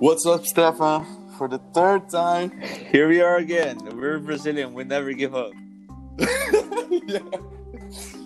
[0.00, 1.04] What's up, Stefan?
[1.36, 2.58] For the third time.
[2.90, 3.76] Here we are again.
[3.84, 4.72] We're Brazilian.
[4.72, 5.52] We never give up.
[6.18, 7.18] yeah.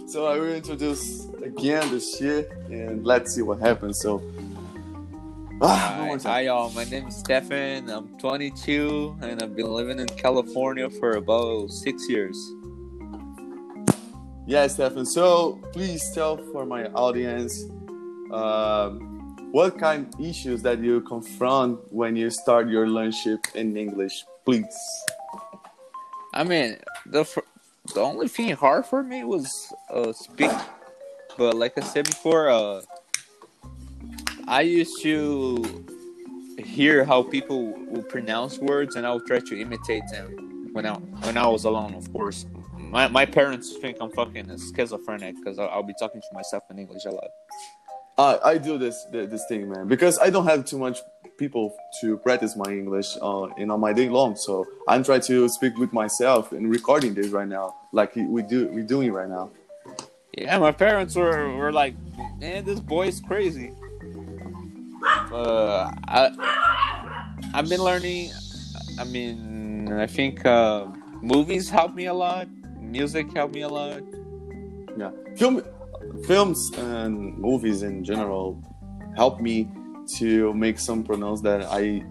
[0.07, 3.99] So I will introduce again the shit and let's see what happens.
[3.99, 4.23] So,
[5.61, 6.71] ah, Hi, hi, y'all.
[6.71, 7.91] My name is Stefan.
[7.91, 12.39] I'm 22 and I've been living in California for about six years.
[14.47, 15.07] Yeah, Stefan.
[15.07, 17.65] So please tell for my audience
[18.31, 19.14] um,
[19.55, 24.77] what kind of issues that you confront when you start your learnship in English, please.
[26.35, 26.77] I mean,
[27.07, 27.23] the
[27.95, 29.47] the only thing hard for me was
[29.91, 30.51] uh, speak,
[31.39, 32.81] but like I said before, uh,
[34.49, 35.87] I used to
[36.59, 40.95] hear how people will pronounce words, and I would try to imitate them when I
[41.27, 41.95] when I was alone.
[41.95, 42.45] Of course,
[42.77, 46.81] my my parents think I'm fucking schizophrenic because I'll, I'll be talking to myself in
[46.81, 47.31] English a lot.
[48.17, 51.01] Uh, I do this this thing, man, because I don't have too much
[51.37, 54.37] people to practice my English, uh, you know, my day long.
[54.37, 58.69] So I'm trying to speak with myself and recording this right now, like we do
[58.69, 59.51] we doing right now.
[60.37, 61.95] Yeah, my parents were, were like,
[62.39, 63.73] man, this boy is crazy.
[65.33, 66.31] Uh, I,
[67.53, 68.31] I've been learning.
[68.99, 70.87] I mean, I think uh,
[71.21, 72.49] movies help me a lot.
[72.81, 74.03] Music helped me a lot.
[74.97, 75.63] Yeah, film,
[76.27, 78.63] films and movies in general
[79.17, 79.69] help me
[80.17, 82.03] to make some pronounce that I,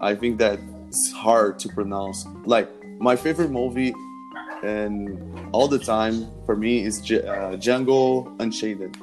[0.00, 0.58] I think that
[0.88, 2.26] it's hard to pronounce.
[2.44, 3.94] Like my favorite movie,
[4.62, 8.96] and all the time for me is J- uh, Django Unchained.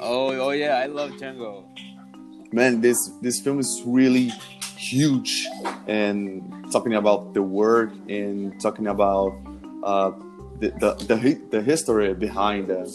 [0.00, 1.64] Oh, oh yeah, I love Django.
[2.52, 4.32] Man, this this film is really
[4.76, 5.46] huge,
[5.86, 6.42] and
[6.72, 9.32] talking about the work and talking about
[9.84, 10.10] uh,
[10.60, 12.86] the the the, the history behind them.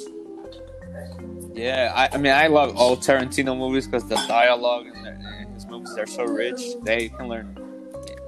[1.53, 5.05] Yeah, I, I mean, I love all Tarantino movies because the dialogue in,
[5.53, 6.61] his movies are so rich.
[6.83, 7.57] They can learn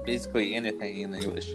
[0.06, 1.52] basically anything in English.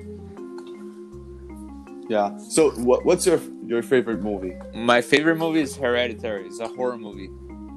[2.09, 2.37] Yeah.
[2.37, 4.55] So, what, what's your your favorite movie?
[4.73, 6.45] My favorite movie is Hereditary.
[6.45, 7.29] It's a horror movie.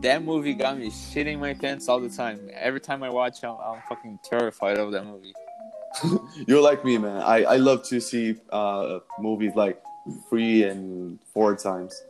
[0.02, 2.50] That movie got me shitting my pants all the time.
[2.52, 5.32] Every time I watch it, I'm, I'm fucking terrified of that movie.
[6.46, 7.22] You're like me, man.
[7.22, 9.82] I, I love to see uh, movies like
[10.28, 12.02] three and four times,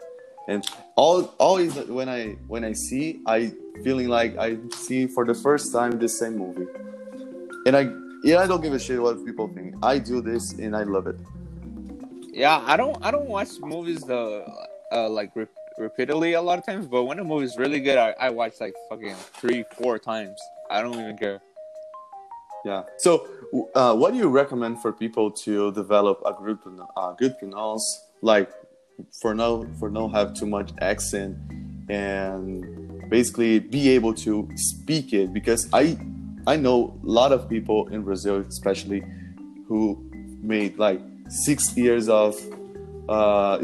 [0.48, 3.52] and all always when I when I see, I
[3.82, 6.66] feeling like I see for the first time the same movie,
[7.66, 7.90] and I
[8.24, 9.74] yeah I don't give a shit what people think.
[9.82, 11.16] I do this and I love it.
[12.32, 14.44] Yeah, I don't I don't watch movies the
[14.92, 15.46] uh, like re-
[15.78, 18.74] repeatedly a lot of times, but when a movie's really good, I, I watch like
[18.88, 20.38] fucking three four times.
[20.70, 21.40] I don't even care.
[22.64, 22.82] Yeah.
[22.98, 23.28] So,
[23.74, 26.58] uh, what do you recommend for people to develop a good
[26.96, 27.84] uh, good pronounce?
[28.22, 28.50] Like,
[29.20, 31.36] for no for no have too much accent
[31.88, 35.98] and basically be able to speak it because I
[36.46, 39.02] I know a lot of people in Brazil, especially,
[39.68, 40.02] who
[40.42, 42.36] made like six years of
[43.08, 43.58] uh,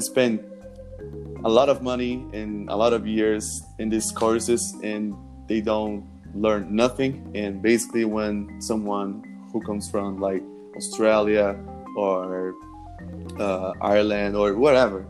[1.45, 5.15] a lot of money and a lot of years in these courses and
[5.49, 9.23] they don't learn nothing and basically when someone
[9.53, 10.43] who comes from like
[10.77, 11.57] australia
[11.97, 12.55] or
[13.39, 15.05] uh, ireland or whatever,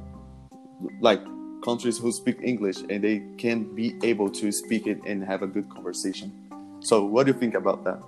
[1.00, 1.20] like
[1.64, 5.46] countries who speak english and they can be able to speak it and have a
[5.46, 6.32] good conversation
[6.80, 8.02] so what do you think about that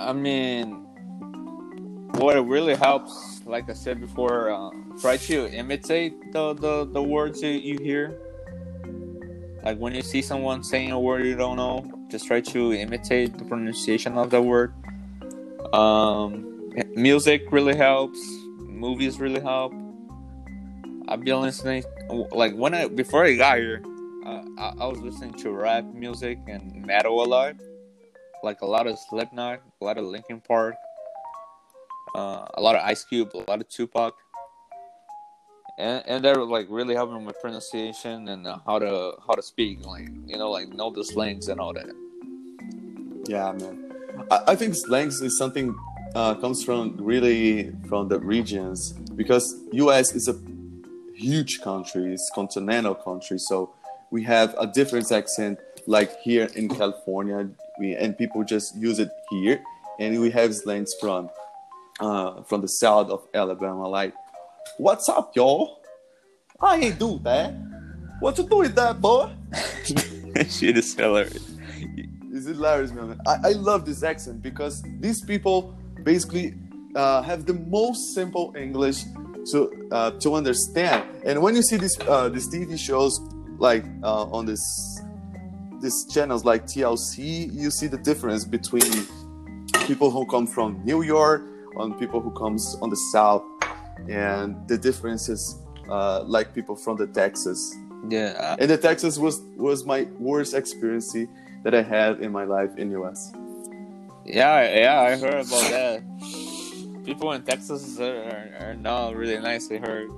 [0.00, 0.86] I mean,
[2.16, 7.02] what it really helps, like I said before, uh, try to imitate the, the, the
[7.02, 8.18] words that you hear.
[9.62, 13.36] Like when you see someone saying a word you don't know, just try to imitate
[13.36, 14.72] the pronunciation of the word.
[15.72, 18.20] Um, music really helps.
[18.58, 19.72] Movies really help.
[21.08, 21.84] I've been listening,
[22.30, 23.82] like when I before I got here,
[24.24, 27.56] uh, I, I was listening to rap music and metal a lot
[28.42, 30.74] like a lot of Slipknot, a lot of Linkin Park,
[32.14, 34.14] uh, a lot of Ice Cube, a lot of Tupac,
[35.78, 39.84] and and they're like really helping with pronunciation and uh, how to how to speak,
[39.84, 41.86] like you know, like know the slangs and all that.
[43.26, 43.79] Yeah, man.
[44.30, 45.76] I, think slangs is something
[46.14, 50.14] uh, comes from really from the regions because U.S.
[50.14, 50.36] is a
[51.14, 53.74] huge country, it's continental country, so
[54.10, 55.58] we have a different accent.
[55.86, 59.62] Like here in California, we and people just use it here,
[59.98, 61.30] and we have slangs from
[62.00, 64.14] uh, from the south of Alabama, like
[64.78, 65.80] "What's up, y'all?
[66.60, 67.54] I ain't do that.
[68.20, 69.30] What you doing, that boy?"
[70.48, 71.49] Shit is hilarious.
[72.40, 73.20] It's hilarious, man.
[73.26, 76.54] I, I love this accent because these people basically
[76.94, 79.04] uh, have the most simple English
[79.50, 81.04] to uh, to understand.
[81.22, 83.20] And when you see these uh, these TV shows
[83.58, 84.62] like uh, on this
[85.82, 88.90] these channels like TLC, you see the difference between
[89.84, 91.42] people who come from New York
[91.76, 93.42] and people who comes on the south,
[94.08, 95.58] and the differences
[95.90, 97.76] uh, like people from the Texas.
[98.08, 101.14] Yeah, And the Texas was was my worst experience
[101.62, 103.32] that I have in my life in US.
[104.24, 105.00] yeah, yeah.
[105.00, 106.02] I heard about that.
[107.04, 108.22] People in Texas are,
[108.60, 109.70] are, are not really nice.
[109.70, 110.10] I heard.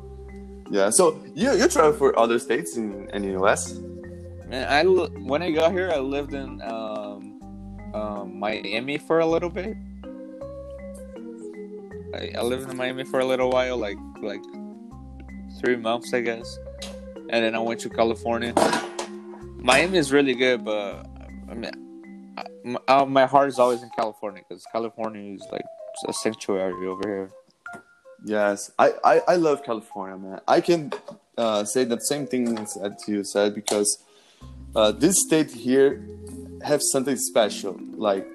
[0.71, 0.91] Yeah.
[0.91, 3.75] So you you travel for other states in, in the US?
[4.49, 7.41] Man, I when I got here, I lived in um,
[7.95, 9.77] um, Miami for a little bit.
[12.15, 14.43] I, I lived in Miami for a little while, like like
[15.61, 16.59] three months, I guess,
[17.31, 18.55] and then I went to California.
[19.57, 21.07] Miami is really good, but
[21.53, 25.65] I mean, I, my, uh, my heart is always in California because California is like
[26.09, 27.31] a sanctuary over here.
[28.25, 30.41] Yes, I, I, I love California, man.
[30.49, 30.93] I can
[31.37, 34.03] uh, say that same thing that you said because
[34.75, 36.03] uh, this state here
[36.65, 37.79] have something special.
[37.97, 38.27] Like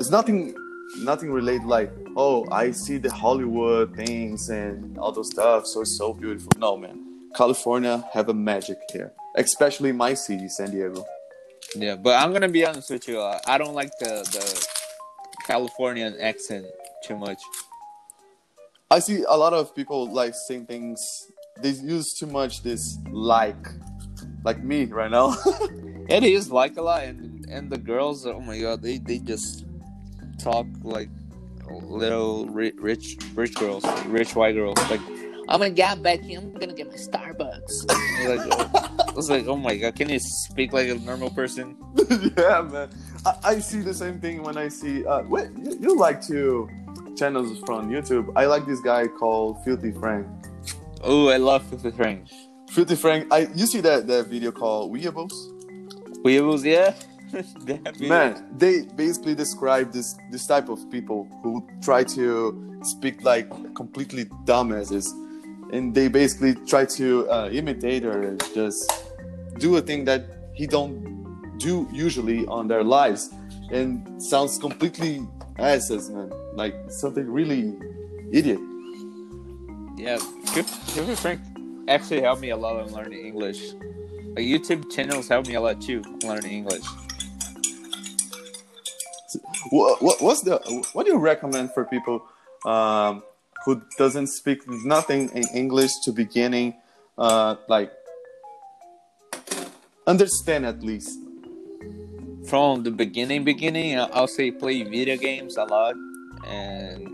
[0.00, 0.54] it's nothing
[0.98, 5.96] nothing related like oh I see the Hollywood things and all those stuff, so it's
[5.96, 6.50] so beautiful.
[6.58, 6.98] No, man.
[7.36, 11.06] California have a magic here, especially my city, San Diego.
[11.74, 13.20] Yeah, but I'm gonna be honest with you.
[13.20, 14.66] Uh, I don't like the the
[15.46, 16.66] Californian accent
[17.04, 17.40] too much.
[18.90, 21.30] I see a lot of people like saying things.
[21.62, 23.66] They use too much this like,
[24.44, 25.34] like me right now.
[26.08, 29.64] It is like a lot, and and the girls, oh my god, they they just
[30.38, 31.08] talk like
[31.70, 34.76] little ri- rich rich girls, rich white girls.
[34.90, 35.00] Like,
[35.48, 37.88] oh my god, Becky, I'm gonna get my Starbucks.
[38.28, 41.76] like, I was like, oh my god, can you speak like a normal person?
[42.36, 42.90] yeah, man.
[43.24, 45.04] I, I see the same thing when I see.
[45.04, 46.68] Uh, wait, you, you like to
[47.16, 48.32] channels from YouTube?
[48.36, 50.26] I like this guy called Filthy Frank.
[51.02, 52.28] Oh, I love Filthy Frank.
[52.70, 53.32] Filthy Frank.
[53.32, 55.34] I you see that that video called Weeables?
[56.24, 56.94] Weebles, yeah.
[58.08, 64.26] Man, they basically describe this this type of people who try to speak like completely
[64.44, 65.06] dumbasses,
[65.72, 69.04] and they basically try to uh, imitate or just
[69.58, 70.24] do a thing that
[70.54, 73.30] he don't do usually on their lives,
[73.70, 75.26] and sounds completely
[75.58, 76.30] asses, man.
[76.54, 77.74] Like something really
[78.30, 78.60] idiot.
[79.96, 81.40] Yeah, Filthy Frank
[81.88, 83.72] actually helped me a lot on learning English.
[84.34, 86.84] Like YouTube channels helped me a lot too learning English.
[89.70, 90.58] What, what what's the
[90.92, 92.22] what do you recommend for people
[92.66, 93.22] um,
[93.64, 96.74] who doesn't speak nothing in English to beginning,
[97.18, 97.92] uh, like
[100.06, 101.18] understand at least?
[102.46, 105.94] from the beginning beginning i'll say play video games a lot
[106.44, 107.08] and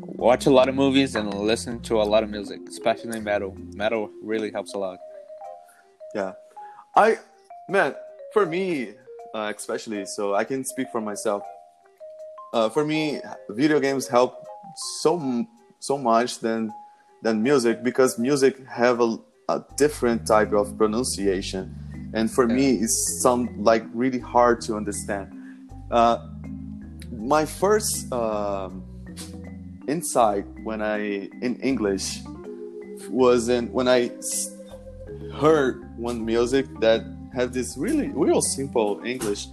[0.00, 4.10] watch a lot of movies and listen to a lot of music especially metal metal
[4.22, 4.98] really helps a lot
[6.14, 6.32] Yeah,
[6.96, 7.18] I
[7.68, 7.94] man
[8.32, 8.94] for me
[9.34, 11.42] uh, especially so I can speak for myself.
[12.52, 13.20] Uh, for me,
[13.50, 14.44] video games help
[15.00, 15.16] so
[15.80, 16.72] so much than
[17.22, 19.18] than music because music have a,
[19.48, 21.74] a different type of pronunciation,
[22.14, 25.32] and for me it's sound like really hard to understand.
[25.90, 26.28] Uh,
[27.10, 28.84] my first um,
[29.88, 32.20] insight when I in English
[33.08, 34.10] was in when i
[35.32, 39.46] heard one music that had this really real simple English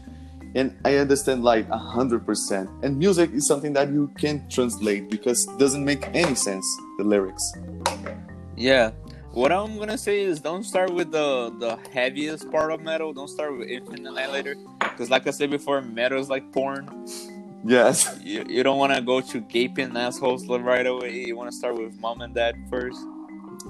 [0.58, 2.70] and I understand like a hundred percent.
[2.82, 6.66] And music is something that you can translate because it doesn't make any sense
[6.98, 7.44] the lyrics.
[8.56, 8.92] yeah.
[9.32, 13.14] What i'm gonna say is don't start with the the heaviest part of metal.
[13.14, 14.56] Don't start with Infant Annihilator.
[14.80, 16.90] Because like i said before metal is like porn.
[17.64, 21.26] Yes, you, you don't want to go to gaping assholes right away.
[21.26, 23.00] You want to start with mom and dad first.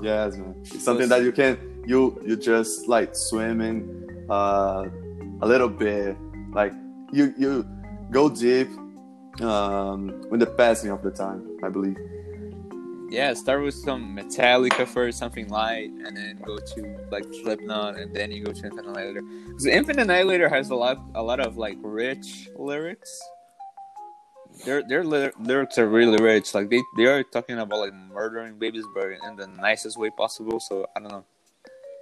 [0.02, 0.56] Yes, man.
[0.62, 3.82] It's something that you can you you just like swimming
[4.30, 4.86] uh,
[5.42, 6.16] a little bit,
[6.58, 6.74] like
[7.14, 7.66] you you
[8.10, 8.68] go deep
[9.42, 11.46] um, with the passing of the time.
[11.64, 11.98] I believe.
[13.10, 18.14] Yeah, start with some Metallica first, something light, and then go to like Slipknot, and
[18.14, 19.22] then you go to Infant Annihilator.
[19.22, 23.12] Because Infant Annihilator has a lot, a lot of like rich lyrics.
[24.66, 26.54] Their their ly- lyrics are really rich.
[26.54, 30.60] Like they they are talking about like murdering babies, but in the nicest way possible.
[30.60, 31.24] So I don't know,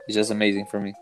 [0.07, 0.93] it's just amazing for me.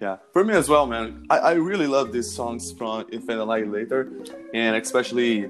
[0.00, 1.26] Yeah, for me as well, man.
[1.30, 4.12] I, I really love these songs from Infinite later,
[4.52, 5.48] and especially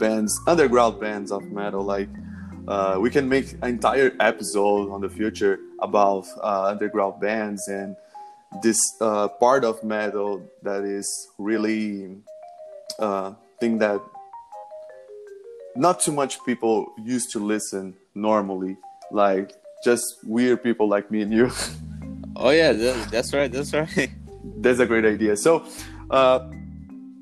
[0.00, 1.82] bands, underground bands of metal.
[1.82, 2.08] Like,
[2.66, 7.94] uh, we can make an entire episode on the future about uh, underground bands and
[8.62, 12.16] this uh, part of metal that is really
[12.98, 14.00] uh, thing that
[15.76, 18.78] not too much people used to listen normally.
[19.10, 19.52] Like
[19.84, 21.50] just weird people like me and you.
[22.38, 24.10] Oh yeah, that, that's right, that's right.
[24.60, 25.36] That's a great idea.
[25.36, 25.64] So,
[26.10, 26.48] uh,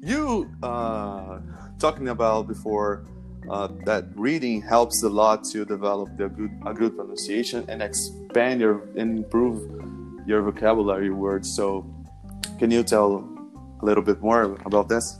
[0.00, 1.40] you uh,
[1.78, 3.06] talking about before
[3.50, 8.60] uh, that reading helps a lot to develop the good a good pronunciation and expand
[8.60, 9.58] your and improve
[10.26, 11.52] your vocabulary words.
[11.52, 11.86] So,
[12.58, 13.26] can you tell
[13.80, 15.18] a little bit more about this?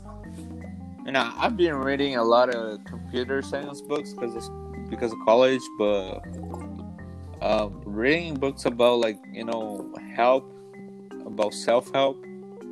[1.05, 4.49] You know, I've been reading a lot of computer science books because
[4.89, 6.21] because of college, but
[7.41, 10.49] uh, reading books about like you know help
[11.25, 12.17] about self help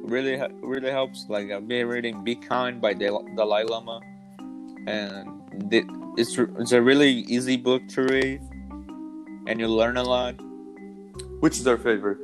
[0.06, 1.26] really really helps.
[1.30, 4.00] Like I've been reading "Be Kind" by the Dalai Lama,
[4.88, 5.74] and
[6.18, 8.42] it's it's a really easy book to read,
[9.48, 10.36] and you learn a lot.
[11.40, 12.20] Which is our favorite?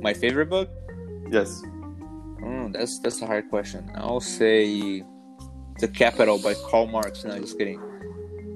[0.00, 0.68] My favorite book?
[1.30, 1.62] Yes.
[2.42, 3.90] Mm, that's that's a hard question.
[3.94, 5.02] I'll say
[5.78, 7.24] "The Capital" by Karl Marx.
[7.24, 7.80] No, just kidding.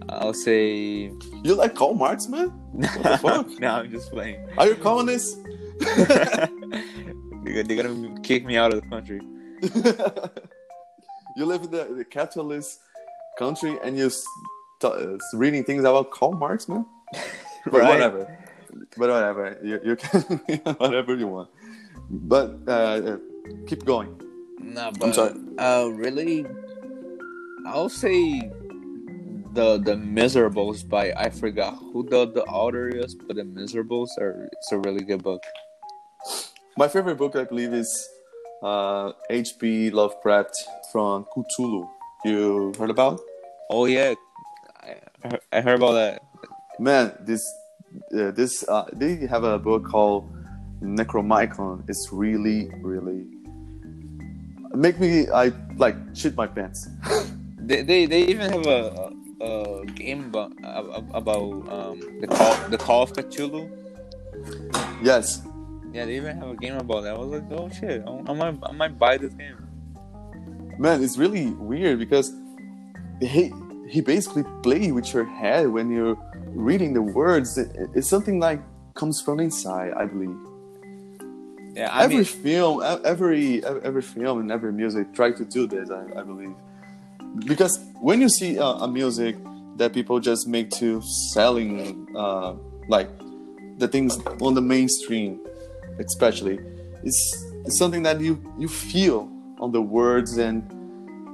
[0.08, 1.10] I'll say.
[1.42, 2.48] You like Karl Marx, man?
[2.72, 3.60] What the fuck?
[3.60, 4.48] no, I'm just playing.
[4.56, 5.38] Are you communist?
[5.78, 6.48] they're,
[7.64, 9.20] they're gonna kick me out of the country.
[11.36, 12.80] you live in the, the capitalist
[13.38, 14.10] country and you're
[14.84, 16.86] uh, reading things about Karl Marx, man.
[17.64, 17.88] but right.
[17.88, 18.38] whatever.
[18.96, 19.58] But whatever.
[19.62, 20.20] You, you can
[20.78, 21.50] whatever you want.
[22.10, 23.16] But uh, uh,
[23.66, 24.20] keep going.
[24.60, 25.34] No, but I'm sorry.
[25.58, 26.46] Uh, really,
[27.66, 28.50] I'll say
[29.56, 34.48] the the Miserables by I forgot who the the author is, but the Miserables are
[34.52, 35.42] it's a really good book.
[36.76, 37.90] My favorite book, I believe, is
[38.62, 39.90] uh, H.P.
[39.90, 40.54] Lovecraft
[40.92, 41.88] from Cthulhu.
[42.24, 43.20] You heard about?
[43.70, 44.12] Oh yeah,
[45.24, 46.22] I, I heard about that.
[46.78, 47.42] Man, this
[48.12, 50.28] uh, this uh, they have a book called
[50.82, 51.88] Necromicon.
[51.88, 53.24] It's really really
[54.74, 56.86] make me I like shit my pants.
[57.58, 60.52] they, they they even have a, a, a game about
[61.12, 63.70] about um, the call the Call of Cthulhu.
[65.02, 65.42] Yes,
[65.92, 67.14] yeah, they even have a game about that.
[67.14, 69.56] I was like, oh shit, I might, I might buy this game.
[70.78, 72.32] Man, it's really weird because
[73.20, 73.52] he
[73.88, 77.56] he basically play with your head when you're reading the words.
[77.56, 78.60] It's something like
[78.94, 80.36] comes from inside, I believe.
[81.74, 85.90] Yeah, I every mean, film, every every film and every music try to do this.
[85.90, 86.54] I, I believe
[87.44, 89.36] because when you see a, a, music
[89.76, 92.54] that people just make to selling, uh,
[92.88, 93.08] like
[93.78, 95.40] the things on the mainstream,
[95.98, 96.58] especially
[97.02, 100.62] it's, it's something that you you feel on the words and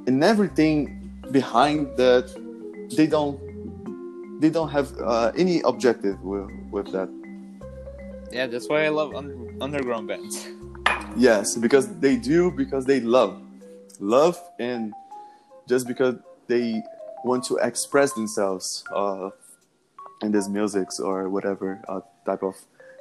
[0.06, 2.26] and everything behind that
[2.96, 3.40] they don't
[4.40, 7.08] they don't have uh, any objective with, with that.
[8.32, 9.14] Yeah that's why i love
[9.60, 10.48] underground bands.
[11.16, 13.40] Yes because they do because they love.
[14.00, 14.92] Love and
[15.72, 16.14] just because
[16.48, 16.82] they
[17.24, 19.30] want to express themselves uh,
[20.22, 22.54] in these musics or whatever uh, type of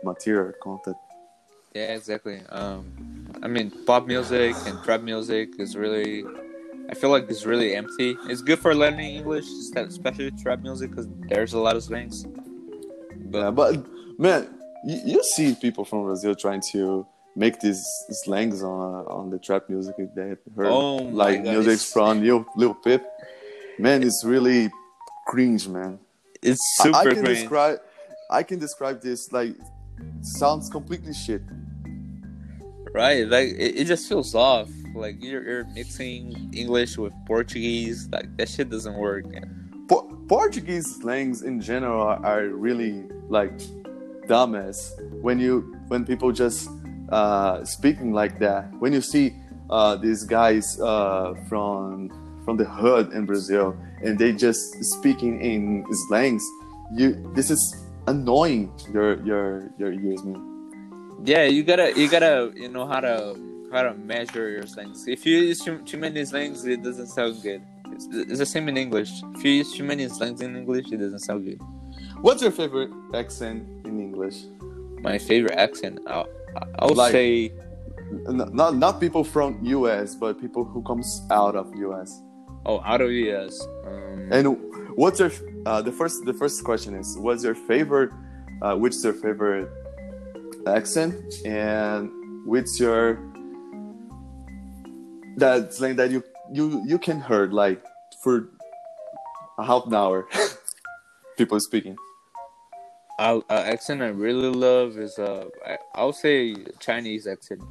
[0.04, 0.98] material content
[1.74, 2.42] yeah, exactly.
[2.50, 2.84] Um,
[3.42, 6.25] I mean, pop music and trap music is really,
[6.90, 8.18] I feel like it's really empty.
[8.28, 12.25] It's good for learning English, especially trap music, because there's a lot of slangs.
[13.32, 13.86] But, yeah, but
[14.20, 14.50] man,
[14.84, 17.84] you, you see people from Brazil trying to make these
[18.24, 23.02] slangs on on the trap music they heard, oh like music from Lil, Lil Peep.
[23.80, 24.70] Man, it's really
[25.28, 26.00] cringe, man.
[26.42, 27.40] It's super I, I can cringe.
[27.40, 27.80] describe.
[28.30, 29.56] I can describe this like
[30.22, 31.42] sounds completely shit
[32.94, 38.26] right like it, it just feels off like you're, you're mixing english with portuguese like
[38.38, 39.26] that shit doesn't work
[39.88, 43.58] po- portuguese slangs in general are really like
[44.28, 46.70] dumbass when you when people just
[47.12, 49.36] uh, speaking like that when you see
[49.70, 52.10] uh, these guys uh, from
[52.46, 56.44] from the hood in brazil and they just speaking in slangs
[56.94, 60.51] you this is annoying your your your ears man
[61.24, 63.38] yeah, you gotta you gotta you know how to
[63.72, 65.08] how to measure your slangs.
[65.08, 67.62] If you use too, too many slangs, it doesn't sound good.
[67.91, 69.12] It's, it's, the same in English.
[69.36, 71.62] If you use too many slangs in English, it doesn't sound good.
[72.22, 74.46] What's your favorite accent in English?
[75.01, 76.27] My favorite accent, I'll,
[76.79, 77.53] I'll like, say,
[78.27, 82.22] not not people from US, but people who comes out of US.
[82.65, 83.67] Oh, out of US.
[83.86, 84.58] Um, and
[84.96, 85.31] what's your
[85.65, 88.12] uh, the first the first question is what's your favorite?
[88.62, 89.67] Uh, which is your favorite
[90.67, 91.15] accent
[91.46, 92.12] and
[92.46, 93.17] which your
[95.38, 97.84] that slang that you you you can heard like
[98.22, 98.50] for
[99.58, 100.27] a half an hour
[101.38, 101.96] people speaking
[103.22, 107.62] I, uh, accent I really love is uh, I, I'll say Chinese accent.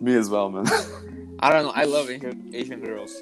[0.00, 0.66] Me as well, man.
[1.38, 1.72] I don't know.
[1.72, 3.14] I love Asian, Asian girls.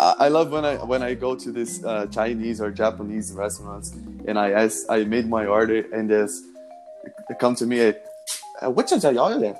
[0.00, 3.90] I, love when I when I go to this uh, Chinese or Japanese restaurants
[4.26, 6.42] and I ask, I made my order and this
[7.28, 7.92] they come to me eh,
[8.62, 9.54] uh, at what's your order?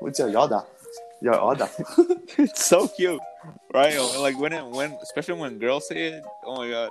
[0.00, 0.62] What's your order?
[1.20, 1.68] Your order.
[2.38, 3.20] it's so cute,
[3.74, 3.98] right?
[4.18, 6.24] Like when it, when especially when girls say it.
[6.44, 6.90] Oh my god.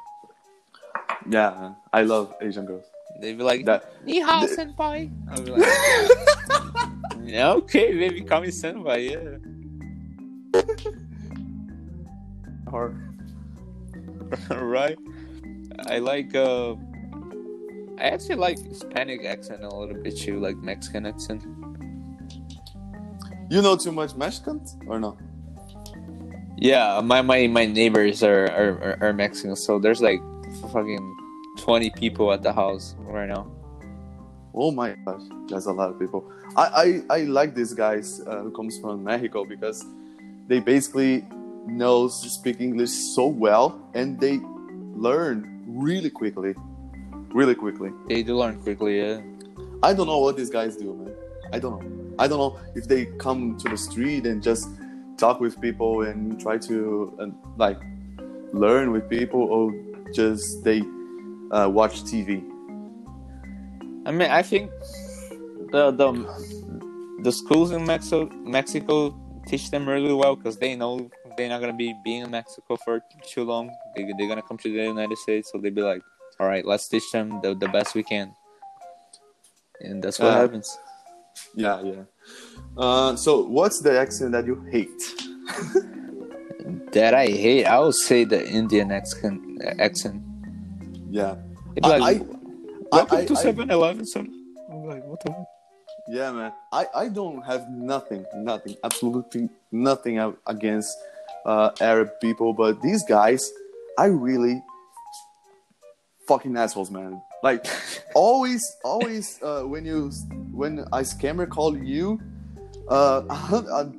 [1.28, 2.86] Yeah, I love Asian girls
[3.22, 5.10] they'd be like, That 你好 senpai.
[5.30, 5.64] I'll be like,
[7.26, 9.12] yeah, okay, baby, call me senpai.
[9.12, 9.38] Yeah.
[12.72, 12.96] or
[14.52, 14.98] right?
[15.88, 16.76] I like uh
[18.00, 21.44] I actually like Hispanic accent a little bit too, like Mexican accent.
[23.50, 25.18] you know too much Mexican or no?
[26.58, 30.20] Yeah, my my, my neighbors are, are, are, are Mexican, so there's like
[30.72, 31.17] fucking
[31.68, 33.46] twenty people at the house right now.
[34.54, 36.24] Oh my gosh, that's a lot of people.
[36.56, 39.86] I I, I like these guys uh, who comes from Mexico because
[40.48, 41.26] they basically
[41.66, 44.40] know speak English so well and they
[44.96, 46.56] learn really quickly,
[47.34, 47.92] really quickly.
[48.08, 49.20] They do learn quickly, yeah.
[49.84, 51.14] I don't know what these guys do, man.
[51.52, 52.16] I don't know.
[52.18, 54.70] I don't know if they come to the street and just
[55.18, 57.80] talk with people and try to uh, like
[58.54, 59.74] learn with people, or
[60.14, 60.82] just they
[61.51, 62.44] uh, watch TV.
[64.06, 64.72] I mean I think
[65.72, 66.10] the the
[67.24, 69.16] the schools in Mexico Mexico
[69.48, 73.01] teach them really well because they know they're not gonna be being in Mexico for
[73.25, 73.70] too long.
[73.96, 76.01] They they're gonna come to the United States, so they be like,
[76.39, 78.34] all right, let's teach them the, the best we can,
[79.82, 80.77] and that's what Uh, happens.
[81.56, 82.04] Yeah, yeah.
[82.75, 85.01] Uh, so, what's the accent that you hate?
[86.92, 89.62] That I hate, I would say the Indian accent.
[89.80, 90.22] accent.
[91.10, 91.36] Yeah,
[91.76, 92.26] It'd I- like, I-
[92.92, 94.06] welcome I- to I- 7-Eleven.
[94.06, 94.28] son."
[94.70, 95.34] I'm like, what the?
[96.10, 96.52] yeah, man.
[96.74, 100.92] I I don't have nothing, nothing, absolutely nothing against
[101.46, 103.50] uh, Arab people, but these guys,
[103.98, 104.62] I really
[106.28, 107.22] fucking assholes, man.
[107.44, 107.66] Like
[108.16, 110.12] always, always uh, when you
[110.52, 112.20] when a scammer call you,
[112.90, 113.24] uh,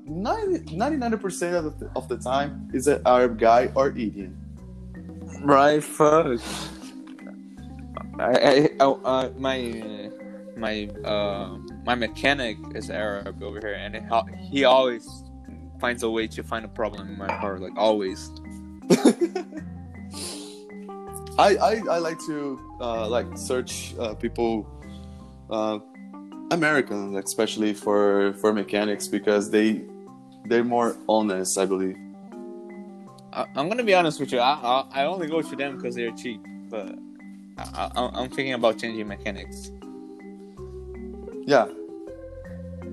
[0.04, 4.36] 99 percent of the, of the time is an Arab guy or Indian.
[5.42, 6.40] Right, fuck.
[8.18, 10.10] I, I, uh, my,
[10.56, 14.02] my, uh, my mechanic is Arab over here, and it,
[14.50, 15.06] he always
[15.80, 18.30] finds a way to find a problem in my car, like always.
[21.38, 24.66] I, I, I like to uh, like search uh, people,
[25.50, 25.78] uh,
[26.50, 29.84] Americans especially for for mechanics because they
[30.46, 31.96] they're more honest, I believe.
[33.32, 34.40] I, I'm gonna be honest with you.
[34.40, 36.98] I, I, I only go to them because they're cheap, but
[37.58, 39.70] I, I, I'm thinking about changing mechanics
[41.46, 41.66] Yeah,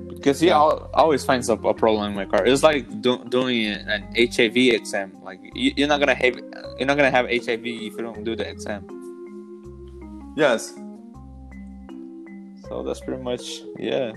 [0.10, 0.58] because he Yeah.
[0.58, 2.46] al- always finds a, a problem in my car.
[2.46, 5.12] It's like do, doing an HIV exam.
[5.24, 6.36] Like you, you're not gonna have
[6.80, 8.88] you're not gonna have HIV if you don't do the exam.
[10.38, 10.74] yes.
[12.68, 14.12] So that's pretty much yeah.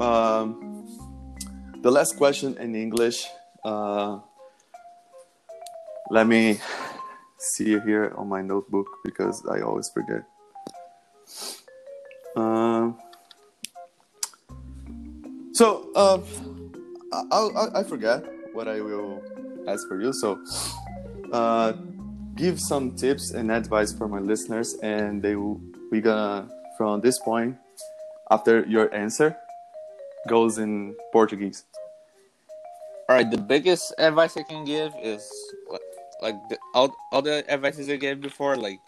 [0.00, 0.86] Um,
[1.82, 3.26] the last question in English.
[3.62, 4.18] Uh,
[6.10, 6.58] let me
[7.40, 10.24] see here on my notebook because I always forget.
[12.36, 12.96] Um,
[15.52, 16.24] so um,
[17.12, 19.22] I, I forget what I will
[19.66, 20.12] ask for you.
[20.12, 20.42] So,
[21.32, 21.72] uh,
[22.36, 27.56] give some tips and advice for my listeners, and they we gonna from this point
[28.30, 29.36] after your answer
[30.28, 31.64] goes in Portuguese.
[33.08, 35.28] All right, the biggest advice I can give is
[36.22, 38.80] like, the, all all the advices I gave before, like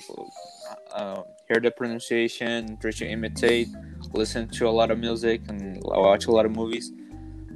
[0.93, 3.69] um, hear the pronunciation, try to imitate,
[4.13, 6.93] listen to a lot of music, and watch a lot of movies.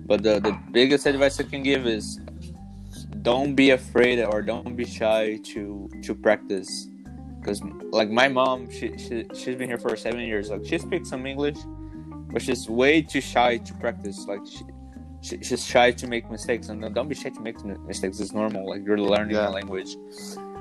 [0.07, 2.21] But the the biggest advice I can give is
[3.23, 6.89] don't be afraid or don't be shy to to practice.
[7.41, 7.61] Because
[7.91, 10.51] like my mom, she, she she's been here for seven years.
[10.51, 11.59] Like she speaks some English,
[12.33, 14.27] but she's way too shy to practice.
[14.27, 14.65] Like she,
[15.27, 17.57] she, she's shy to make mistakes, and don't be shy to make
[17.93, 18.21] mistakes.
[18.23, 18.63] It's normal.
[18.73, 19.49] Like you're learning Yeah.
[19.49, 19.91] a language.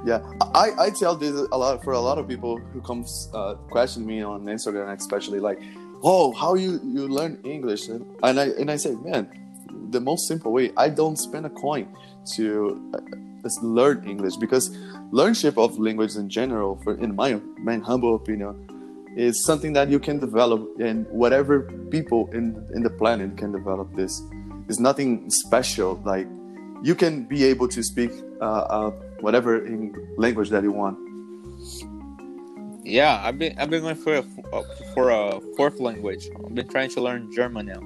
[0.09, 0.19] Yeah,
[0.63, 4.01] I, I tell this a lot for a lot of people who comes uh, question
[4.11, 5.59] me on Instagram, especially like,
[6.03, 7.83] oh, how you you learn English?
[7.93, 9.23] And, and I and I say, man,
[9.95, 10.65] the most simple way.
[10.85, 11.85] I don't spend a coin
[12.35, 12.45] to
[12.93, 13.49] uh,
[13.79, 14.65] learn English because
[15.11, 17.31] learnship of language in general, for in my
[17.69, 18.53] my humble opinion,
[19.17, 21.53] is something that you can develop, and whatever
[21.95, 24.13] people in in the planet can develop this.
[24.67, 26.01] It's nothing special.
[26.03, 26.27] Like
[26.83, 28.89] you can be able to speak uh, uh,
[29.21, 30.97] whatever in language that you want.
[32.83, 34.23] Yeah, I've been I've been going for a,
[34.93, 36.27] for a fourth language.
[36.45, 37.81] I've been trying to learn German now.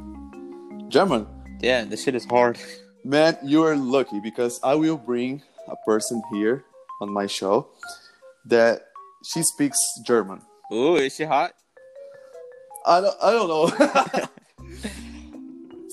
[0.89, 1.27] German,
[1.61, 2.57] Yeah, this shit is hard.
[3.05, 6.65] man, you are lucky because I will bring a person here
[6.99, 7.67] on my show
[8.45, 8.81] that
[9.23, 10.41] she speaks German.
[10.73, 11.53] Ooh, is she hot?
[12.85, 14.27] I don't, I don't know.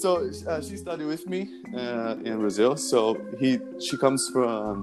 [0.07, 2.77] so uh, she studied with me uh, in Brazil.
[2.77, 4.75] So he she comes from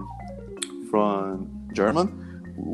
[0.92, 2.08] from German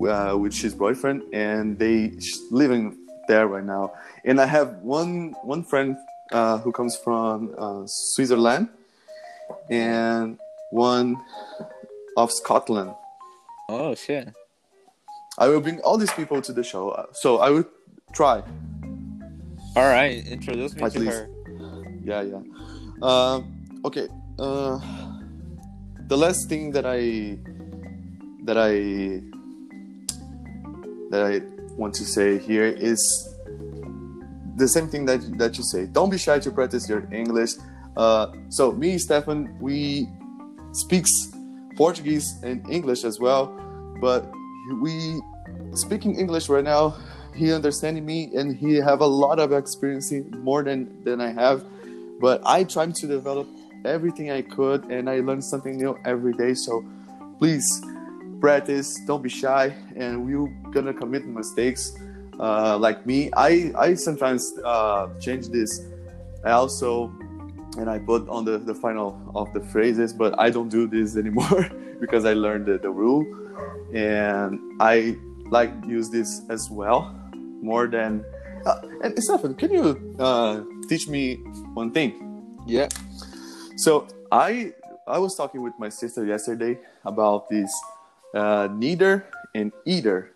[0.10, 2.18] uh, with his boyfriend, and they
[2.50, 3.94] living there right now.
[4.26, 5.96] And I have one one friend
[6.32, 8.70] uh, who comes from uh, Switzerland,
[9.70, 10.40] and
[10.72, 11.18] one
[12.18, 12.92] of Scotland.
[13.70, 14.34] Oh shit!
[15.38, 16.84] I will bring all these people to the show,
[17.14, 17.68] so I will
[18.12, 18.42] try.
[19.78, 21.14] All right, introduce me At to least.
[21.14, 21.39] her.
[22.10, 22.42] Yeah, yeah.
[23.04, 24.08] Um, okay.
[24.40, 24.80] Uh,
[26.08, 27.38] the last thing that I
[28.46, 29.22] that I
[31.12, 31.42] that I
[31.78, 33.00] want to say here is
[34.56, 35.86] the same thing that that you say.
[35.86, 37.52] Don't be shy to practice your English.
[37.96, 40.10] Uh, so me, Stefan, we
[40.72, 41.30] speaks
[41.78, 43.54] Portuguese and English as well,
[44.02, 44.26] but
[44.82, 45.22] we
[45.74, 46.96] speaking English right now.
[47.36, 51.64] He understanding me, and he have a lot of experience more than than I have.
[52.20, 53.48] But I tried to develop
[53.86, 56.54] everything I could, and I learned something new every day.
[56.54, 56.84] So
[57.38, 57.82] please
[58.40, 59.00] practice.
[59.06, 61.98] Don't be shy, and we're gonna commit mistakes.
[62.40, 65.82] Uh, like me, I I sometimes uh, change this.
[66.44, 67.12] I also
[67.78, 71.16] and I put on the, the final of the phrases, but I don't do this
[71.24, 73.26] anymore because I learned the, the rule,
[73.94, 75.18] and I
[75.50, 77.16] like use this as well
[77.62, 78.26] more than.
[78.66, 81.36] Uh, and Stefan, can you uh, teach me
[81.74, 82.14] one thing?
[82.66, 82.88] Yeah.
[83.78, 84.74] So I
[85.08, 87.72] I was talking with my sister yesterday about this
[88.34, 90.32] uh, neither and either.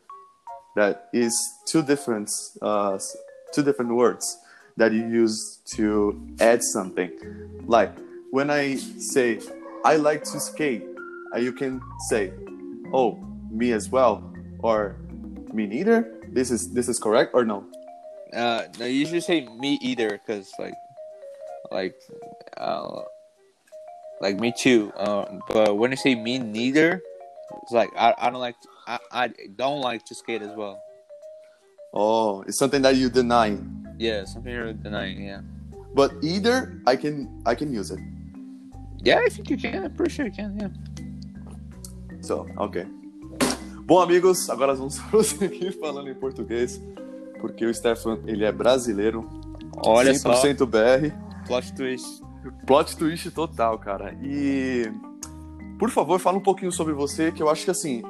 [0.75, 1.36] That is
[1.67, 2.31] two different
[2.62, 2.97] uh,
[3.53, 4.38] two different words
[4.77, 7.12] that you use to add something.
[7.67, 7.93] Like
[8.31, 9.39] when I say
[9.86, 10.83] I like to skate,
[11.36, 12.33] uh, you can say,
[12.91, 14.23] "Oh, me as well,"
[14.59, 14.95] or
[15.53, 17.65] "Me neither." This is this is correct or no?
[18.33, 20.73] Uh, no, you should say me either, cause like,
[21.71, 21.95] like,
[22.57, 23.01] uh,
[24.21, 24.91] like me too.
[24.95, 27.01] Uh, but when you say me neither,
[27.61, 28.55] it's like I, I don't like
[28.87, 30.81] I, I don't like to skate as well.
[31.93, 33.57] Oh, it's something that you deny.
[33.97, 35.23] Yeah, something you're denying.
[35.23, 35.41] Yeah.
[35.93, 37.99] But either I can I can use it.
[39.03, 39.83] Yeah, I think you can.
[39.83, 40.57] I'm pretty sure you can.
[40.57, 40.69] Yeah.
[42.21, 42.85] So, ok.
[43.85, 46.81] Bom, amigos, agora vamos prosseguir falando em português,
[47.43, 49.29] porque o Stefan, ele é brasileiro,
[49.86, 51.13] Olha só, 100% BR,
[51.45, 52.23] plot twist.
[52.65, 54.17] plot twist total, cara.
[54.23, 54.89] E,
[55.77, 58.01] por favor, fala um pouquinho sobre você, que eu acho que, assim,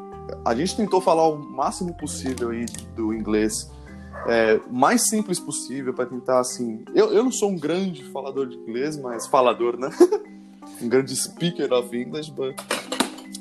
[0.45, 2.65] a gente tentou falar o máximo possível aí
[2.95, 3.71] do inglês,
[4.27, 6.85] é, o mais simples possível, para tentar, assim...
[6.93, 9.89] Eu, eu não sou um grande falador de inglês, mas falador, né?
[10.79, 12.53] um grande speaker of English, but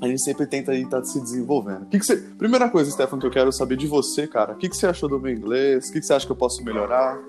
[0.03, 1.87] a gente sempre tenta estar se desenvolvendo.
[1.87, 2.17] Que que você...
[2.17, 5.09] Primeira coisa, Stefan, que eu quero saber de você, cara, o que, que você achou
[5.09, 5.89] do meu inglês?
[5.89, 7.23] O que, que você acha que eu posso melhorar?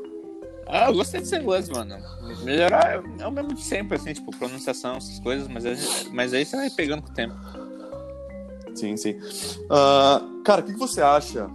[0.66, 1.96] Ah, eu gostei de ser inglês, mano.
[2.44, 5.78] Melhorar é- é o mesmo de sempre, assim, tipo, pronunciação, essas coisas, mas, aí-
[6.12, 7.36] mas aí você vai pegando com o tempo.
[8.74, 9.20] Sim, sim.
[9.70, 11.48] Ah, cara, o que, que você acha?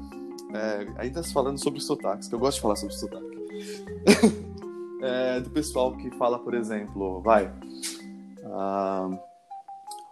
[0.54, 3.26] É, ainda falando sobre sotaques, que eu gosto de falar sobre sotaque.
[5.00, 7.48] É, do pessoal que fala, por exemplo, vai.
[8.46, 9.08] ah,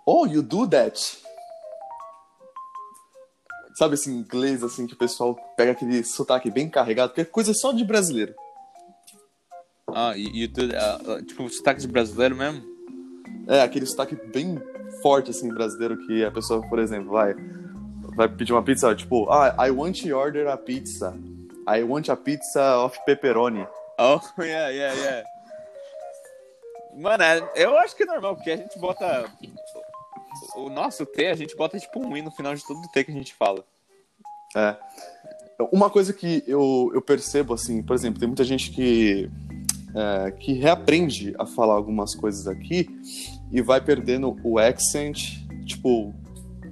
[0.07, 0.99] oh, you do that.
[3.75, 7.53] Sabe esse inglês assim que o pessoal pega aquele sotaque bem carregado, que é coisa
[7.53, 8.35] só de brasileiro.
[9.95, 12.63] Ah, e e tu, ah, tipo, sotaque de brasileiro mesmo?
[13.47, 14.59] É, aquele sotaque bem
[15.03, 17.35] forte, assim, brasileiro, que a pessoa, por exemplo, vai,
[18.17, 21.15] vai pedir uma pizza, tipo, ah, I want to order a pizza.
[21.69, 23.67] I want a pizza of pepperoni.
[23.99, 25.29] Oh, yeah, yeah, yeah.
[26.97, 29.31] Mano, é- eu acho que é normal, porque a gente bota.
[30.57, 33.11] O nosso T, a gente bota tipo um i no final de todo T que
[33.11, 33.65] a gente fala.
[34.57, 34.77] É.
[35.73, 39.31] Uma coisa que eu, eu percebo, assim, por exemplo, tem muita gente que,
[39.95, 42.89] é, que reaprende a falar algumas coisas aqui
[43.53, 46.15] e vai perdendo o accent, tipo,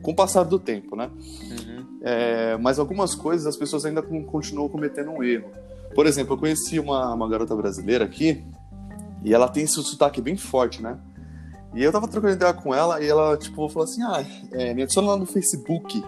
[0.02, 1.10] com o passar do tempo, né?
[1.14, 1.98] Uhum.
[2.02, 5.50] É, mas algumas coisas as pessoas ainda con- continuam cometendo um erro.
[5.94, 8.44] Por exemplo, eu conheci uma, uma garota brasileira aqui
[9.24, 10.98] e ela tem esse sotaque bem forte, né?
[11.74, 14.82] E eu tava trocando ideia com ela e ela, tipo, falou assim: Ah, é, me
[14.82, 16.02] adiciona lá no Facebook.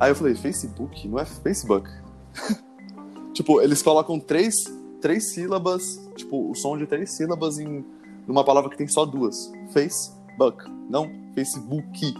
[0.00, 1.06] Aí eu falei: Facebook?
[1.08, 1.88] Não é Facebook.
[3.32, 4.64] tipo, eles colocam três,
[5.00, 7.84] três sílabas, tipo, o som de três sílabas em
[8.26, 12.14] numa palavra que tem só duas: Facebook, não Facebook.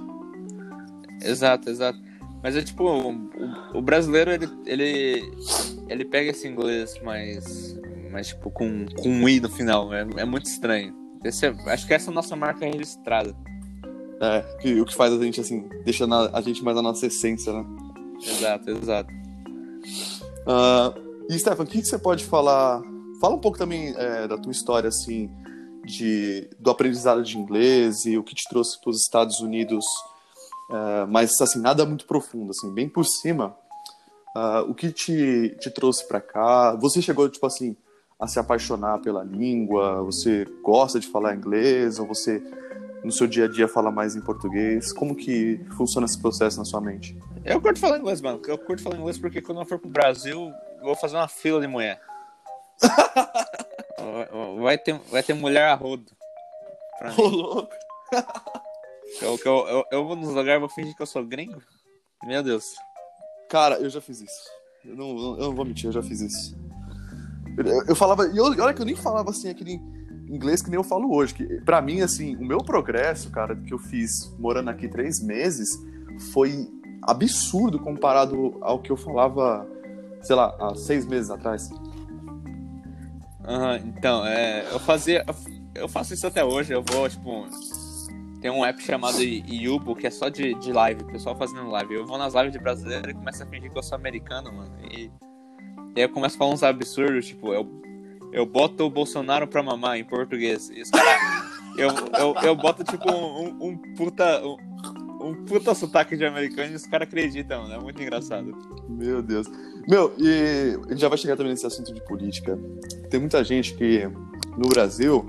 [1.23, 1.99] Exato, exato.
[2.43, 5.33] Mas é tipo, o, o- brasileiro, ele, ele,
[5.89, 7.79] ele pega esse inglês mais,
[8.11, 9.93] mais tipo, com, com um i no final.
[9.95, 11.02] É, é muito estranho.
[11.25, 13.35] Esse é- acho que essa é a nossa marca registrada.
[14.21, 17.07] É, que, o que faz a gente, assim, deixa na- a gente mais na nossa
[17.07, 17.65] essência, né?
[18.25, 19.11] Exato, exato.
[20.47, 20.95] Ah,
[21.31, 22.83] E, Stefan, o que, que você pode falar?
[23.21, 25.31] Fala um pouco também é, da tua história, assim,
[25.85, 29.85] de, do aprendizado de inglês e o que te trouxe para os Estados Unidos,
[30.71, 33.57] é, mas, assim, nada muito profundo, assim, bem por cima.
[34.35, 36.75] Uh, o que te, te trouxe para cá?
[36.81, 37.77] Você chegou, tipo assim,
[38.23, 40.01] a se apaixonar pela língua?
[40.05, 41.99] Você gosta de falar inglês?
[41.99, 42.41] Ou você,
[43.03, 44.93] no seu dia a dia, fala mais em português?
[44.93, 47.19] Como que funciona esse processo na sua mente?
[47.45, 48.41] Eu curto falar inglês, mano.
[48.47, 51.61] Eu curto falar inglês porque quando eu for pro Brasil, eu vou fazer uma fila
[51.61, 52.01] de mulher.
[54.63, 56.13] vai, ter, vai ter mulher a rodo.
[57.19, 57.75] Ô, louco!
[59.21, 61.63] Eu, eu, eu, eu vou nos lugares e vou fingir que eu sou gringo?
[62.25, 62.75] Meu Deus.
[63.51, 64.49] Cara, eu já fiz isso.
[64.83, 66.57] Eu não, eu não vou mentir, eu já fiz isso.
[67.57, 69.81] Eu, eu falava, e olha que eu nem falava assim aquele
[70.29, 71.35] inglês que nem eu falo hoje.
[71.35, 75.69] Que para mim, assim, o meu progresso, cara, que eu fiz morando aqui três meses,
[76.33, 76.69] foi
[77.03, 79.67] absurdo comparado ao que eu falava,
[80.23, 81.69] sei lá, há seis meses atrás.
[83.45, 85.25] Uhum, então, é, eu fazia.
[85.75, 87.47] Eu faço isso até hoje, eu vou, tipo,
[88.43, 91.95] tem um app chamado Yubo, que é só de, de live, pessoal fazendo live.
[91.95, 94.73] Eu vou nas lives de brasileiro e começo a fingir que eu sou americano, mano.
[94.85, 95.11] E,
[95.95, 97.69] e aí eu começo a falar uns absurdos, tipo, eu,
[98.33, 100.71] eu boto o Bolsonaro pra mamar em português.
[100.75, 101.53] E os caras.
[101.77, 104.43] Eu, eu, eu boto, tipo, um, um puta.
[104.45, 104.57] Um,
[105.23, 107.75] um puta sotaque de americano e os caras acreditam, mano.
[107.75, 108.57] É muito engraçado.
[108.89, 109.47] Meu Deus.
[109.89, 112.59] Meu, e a gente já vai chegar também nesse assunto de política.
[113.09, 114.09] Tem muita gente que
[114.59, 115.25] no Brasil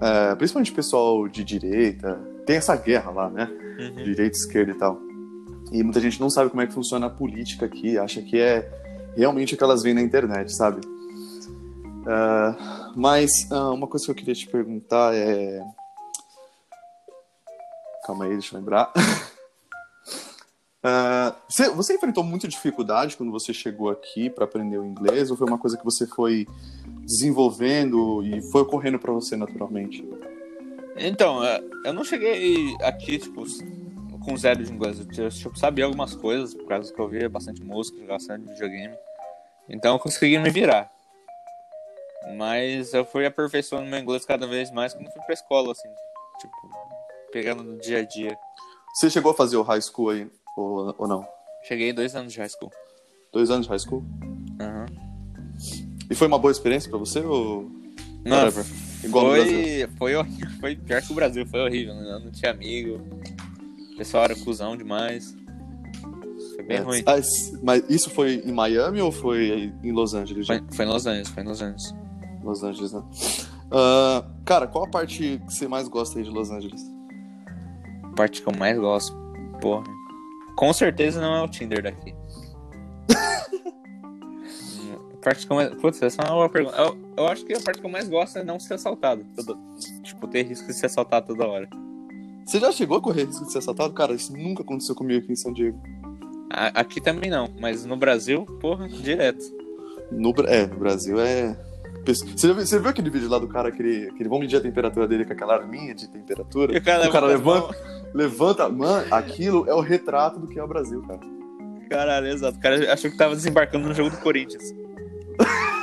[0.00, 3.50] é, principalmente o pessoal de direita, tem essa guerra lá, né?
[3.78, 4.04] Uhum.
[4.04, 5.00] Direita, esquerda e tal.
[5.72, 8.70] E muita gente não sabe como é que funciona a política aqui, acha que é
[9.18, 10.80] realmente o que elas veem na internet, sabe?
[10.86, 15.60] Uh, mas uh, uma coisa que eu queria te perguntar é.
[18.06, 18.90] Calma aí, deixa eu lembrar.
[20.82, 25.36] Uh, você, você, enfrentou muita dificuldade quando você chegou aqui para aprender o inglês ou
[25.36, 26.46] foi uma coisa que você foi
[27.00, 30.08] desenvolvendo e foi ocorrendo para você naturalmente?
[30.96, 33.44] Então, é, eu não cheguei aqui tipo
[34.24, 34.98] com zero de inglês.
[34.98, 38.94] Eu tipo, sabia algumas coisas por causa que eu via bastante música, bastante videogame.
[39.68, 40.90] Então eu consegui me virar.
[42.36, 45.88] Mas eu fui aperfeiçoando meu inglês cada vez mais quando fui pra escola, assim.
[46.40, 46.70] Tipo,
[47.32, 48.36] pegando no dia a dia.
[48.94, 50.30] Você chegou a fazer o high school aí?
[50.56, 51.26] Ou, ou não?
[51.66, 52.70] Cheguei dois anos de high school.
[53.32, 54.04] Dois anos de high school?
[54.60, 54.86] Aham.
[54.90, 55.08] Uhum.
[56.10, 57.70] E foi uma boa experiência pra você ou.
[58.24, 58.64] Não, Whatever.
[59.04, 60.14] Igual foi, foi,
[60.60, 62.12] foi pior que o Brasil, foi horrível, né?
[62.12, 63.00] Eu não tinha amigo.
[63.92, 65.36] O pessoal era cuzão demais.
[66.58, 67.02] Foi bem é, ruim.
[67.06, 70.44] Mas, mas, isso foi em Miami ou foi em Los Angeles?
[70.44, 71.94] Foi, foi, em Los Angeles, foi em Los Angeles.
[72.42, 73.02] Los Angeles, né?
[73.70, 76.82] Uh, cara, qual a parte que você mais gosta aí de Los Angeles?
[78.02, 79.16] A parte que eu mais gosto?
[79.60, 79.84] Porra.
[80.56, 82.12] Com certeza não é o Tinder daqui.
[85.14, 85.72] a parte que eu mais...
[85.76, 86.76] Putz, essa é uma boa pergunta.
[86.76, 89.24] Eu, eu, acho que a parte que eu mais gosto é não ser assaltado.
[89.36, 89.56] Todo...
[90.02, 91.68] Tipo, ter risco de ser assaltado toda hora.
[92.44, 93.94] Você já chegou a correr risco de ser assaltado?
[93.94, 95.80] Cara, isso nunca aconteceu comigo aqui em São Diego.
[96.50, 99.44] Aqui também não, mas no Brasil, porra, direto.
[100.10, 101.56] No, é, no Brasil é.
[102.06, 104.60] Você, você viu aquele vídeo lá do cara que ele, que ele vão medir a
[104.60, 106.74] temperatura dele com aquela arminha de temperatura?
[106.74, 107.76] E o cara, o cara levanta,
[108.14, 108.68] levanta.
[108.68, 111.20] Mano, aquilo é o retrato do que é o Brasil, cara.
[111.90, 112.56] Caralho, exato.
[112.56, 114.72] O cara achou que tava desembarcando no jogo do Corinthians.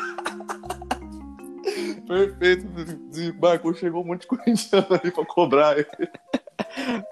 [2.08, 2.68] Perfeito.
[3.10, 5.88] Desembarcou, chegou um monte de corintiano ali pra cobrar ele.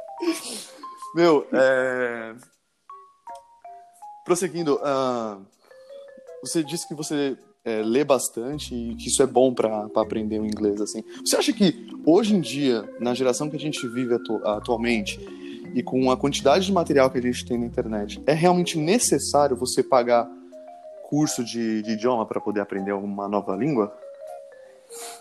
[1.16, 2.34] Meu, é...
[4.26, 5.42] Prosseguindo, uh...
[6.42, 10.46] você disse que você é, lê bastante e que isso é bom para aprender o
[10.46, 11.04] inglês assim.
[11.26, 15.20] Você acha que hoje em dia, na geração que a gente vive atu atualmente
[15.74, 19.56] e com a quantidade de material que a gente tem na internet, é realmente necessário
[19.56, 20.30] você pagar
[21.04, 23.96] curso de, de idioma para poder aprender uma nova língua?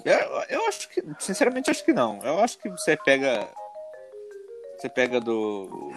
[0.04, 2.18] Eu, eu acho que, sinceramente, acho que não.
[2.22, 3.48] Eu acho que você pega
[4.82, 5.92] você pega do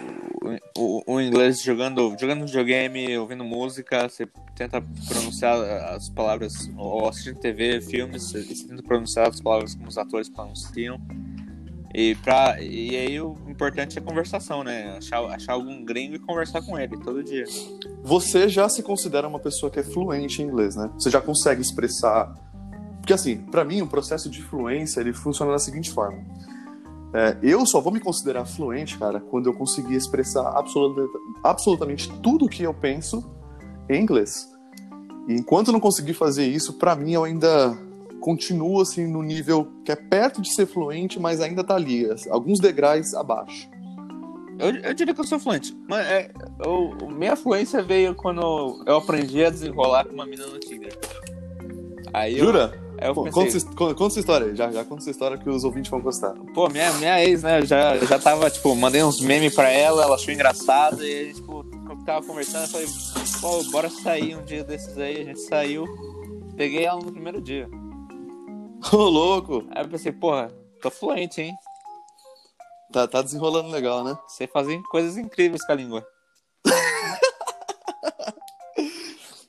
[0.78, 5.58] o, o, inglês jogando jogando videogame, ouvindo música, você tenta pronunciar
[5.92, 11.00] as palavras ou assistindo TV, filmes, você tenta pronunciar as palavras como os atores pronunciam.
[11.92, 14.96] E, pra, e aí o importante é conversação, né?
[14.98, 17.44] Achar, achar algum gringo e conversar com ele todo dia.
[18.04, 20.90] Você já se considera uma pessoa que é fluente em inglês, né?
[20.94, 22.34] Você já consegue expressar.
[22.98, 26.22] Porque assim, para mim o processo de fluência ele funciona da seguinte forma
[27.16, 31.02] é, eu só vou me considerar fluente, cara, quando eu conseguir expressar absoluta,
[31.42, 33.24] absolutamente tudo o que eu penso
[33.88, 34.46] em inglês.
[35.26, 37.76] E enquanto eu não conseguir fazer isso, para mim eu ainda
[38.20, 42.60] continuo assim no nível que é perto de ser fluente, mas ainda tá ali, alguns
[42.60, 43.68] degraus abaixo.
[44.58, 45.76] Eu, eu diria que eu sou fluente.
[45.88, 46.30] Mas é,
[46.64, 50.96] eu, minha fluência veio quando eu aprendi a desenrolar com uma mina no Tinder.
[52.12, 52.85] Aí eu- Jura?
[52.98, 55.48] Aí eu Pô, pensei, Conta, essa- conta- história aí, já, já conta essa história que
[55.48, 56.32] os ouvintes vão gostar.
[56.54, 60.14] Pô, minha, minha ex, né, já, já tava, tipo, mandei uns memes pra ela, ela
[60.14, 61.64] achou engraçado, e a gente, tipo,
[62.04, 62.86] tava conversando, eu falei,
[63.40, 65.84] pô, bora sair um dia desses aí, a gente saiu,
[66.56, 67.68] peguei ela no primeiro dia.
[68.92, 69.64] Ô, louco!
[69.74, 70.48] Aí eu pensei, porra,
[70.80, 71.54] tô fluente, hein?
[72.92, 74.16] Tá, tá desenrolando legal, né?
[74.28, 76.06] Sei fazer coisas incríveis com a língua.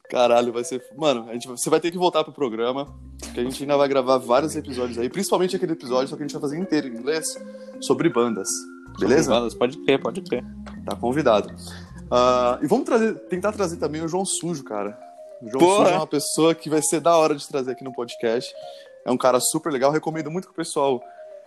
[0.10, 0.84] Caralho, vai ser.
[0.96, 2.88] Mano, a gente, você vai ter que voltar pro programa,
[3.34, 6.26] que a gente ainda vai gravar vários episódios aí, principalmente aquele episódio, só que a
[6.26, 7.38] gente vai fazer inteiro em inglês,
[7.82, 8.50] sobre bandas.
[9.00, 9.32] Beleza?
[9.32, 10.44] Bandas, Pode crer, pode crer.
[10.86, 11.54] Tá convidado.
[12.10, 14.98] Ah, e vamos trazer, tentar trazer também o João Sujo, cara.
[15.42, 15.86] O João Porra.
[15.86, 18.54] Sujo é uma pessoa que vai ser da hora de trazer aqui no podcast.
[19.06, 19.92] É um cara super legal.
[19.92, 21.02] Recomendo muito que o pessoal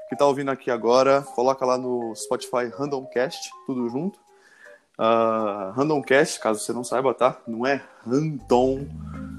[0.09, 4.19] que tá ouvindo aqui agora coloca lá no Spotify Randomcast, tudo junto.
[5.03, 7.41] Ah, Randomcast, caso você não saiba, tá?
[7.49, 8.87] Não é random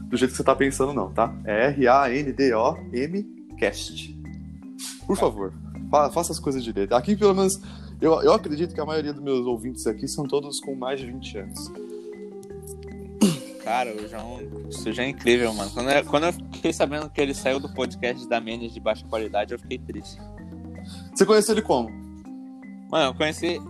[0.09, 1.31] do jeito que você tá pensando, não, tá?
[1.45, 3.23] É R-A-N-D-O-M
[3.59, 4.19] Cast.
[5.05, 5.53] Por favor,
[5.91, 6.93] fa- faça as coisas direito.
[6.95, 7.61] Aqui, pelo menos,
[8.01, 11.05] eu, eu acredito que a maioria dos meus ouvintes aqui são todos com mais de
[11.05, 11.71] 20 anos.
[13.63, 15.69] Cara, o João, isso já é incrível, mano.
[15.71, 19.05] Quando eu, quando eu fiquei sabendo que ele saiu do podcast da Menes de baixa
[19.07, 20.17] qualidade, eu fiquei triste.
[21.13, 21.89] Você conhece ele como?
[22.89, 23.61] Mano, eu conheci.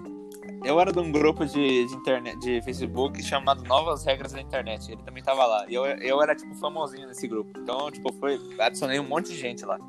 [0.63, 4.91] Eu era de um grupo de, de internet, de Facebook chamado Novas Regras da Internet.
[4.91, 5.65] Ele também tava lá.
[5.67, 7.60] E eu, eu era, tipo, famosinho nesse grupo.
[7.60, 8.39] Então, tipo, foi.
[8.60, 9.80] Adicionei um monte de gente lá.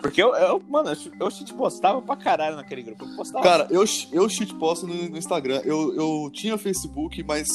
[0.00, 3.04] Porque eu, eu mano, eu, eu shit postava pra caralho naquele grupo.
[3.04, 3.42] Eu postava.
[3.42, 5.60] Cara, eu, eu shitposto no, no Instagram.
[5.64, 7.48] Eu, eu tinha Facebook, mas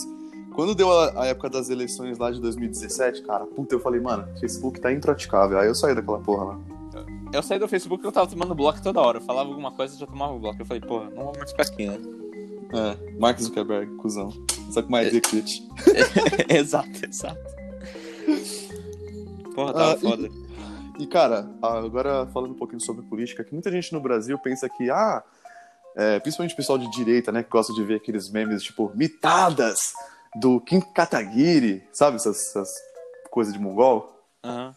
[0.53, 4.27] quando deu a, a época das eleições lá de 2017, cara, puta, eu falei, mano,
[4.39, 5.57] Facebook tá impraticável.
[5.57, 6.59] Aí eu saí daquela porra lá.
[7.31, 9.19] Eu saí do Facebook e eu tava tomando bloco toda hora.
[9.19, 10.61] Eu falava alguma coisa e já tomava bloco.
[10.61, 11.97] Eu falei, porra, não vou mais ficar aqui, né?
[12.73, 14.31] É, Mark Zuckerberg, cuzão.
[14.71, 15.59] Só com mais dick bitch.
[16.49, 17.39] exato, exato.
[19.53, 20.29] Porra, tava Ah, e- foda.
[20.99, 24.89] E, cara, agora falando um pouquinho sobre política, que muita gente no Brasil pensa que,
[24.89, 25.23] ah,
[25.95, 29.93] é, principalmente o pessoal de direita, né, que gosta de ver aqueles memes, tipo, mitadas
[30.39, 32.69] do Kim Kataguiri, sabe, essas, essas
[33.31, 34.15] coisas de mongol.
[34.43, 34.75] Aham.